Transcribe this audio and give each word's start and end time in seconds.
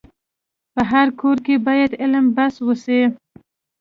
په 0.73 0.81
هر 0.91 1.07
کور 1.19 1.37
کي 1.45 1.55
باید 1.67 1.91
علم 2.01 2.25
بحث 2.35 2.55
وسي. 2.67 3.01